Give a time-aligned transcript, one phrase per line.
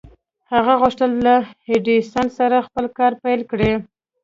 [0.53, 1.35] هغه غوښتل له
[1.71, 3.71] ايډېسن سره خپل کار پيل کړي.